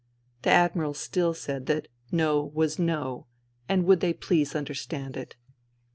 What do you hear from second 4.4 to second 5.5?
understand it